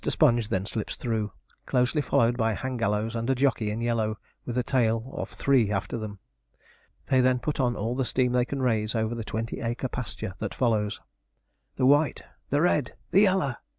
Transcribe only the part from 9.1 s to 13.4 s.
the twenty acre pasture that follows. The white! the red! the